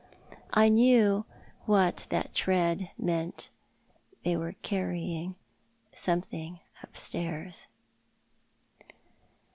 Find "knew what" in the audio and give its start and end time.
0.69-2.07